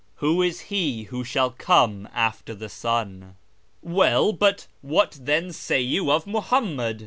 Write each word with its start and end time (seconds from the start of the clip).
"Who 0.15 0.41
is 0.41 0.61
He 0.61 1.03
who 1.11 1.23
shall 1.23 1.51
come 1.51 2.09
after 2.11 2.55
the 2.55 2.69
Son?'"" 2.69 3.35
Well, 3.83 4.33
but 4.33 4.65
what 4.81 5.15
then 5.21 5.53
say 5.53 5.79
you 5.81 6.11
of 6.11 6.25
Muhammad 6.25 6.99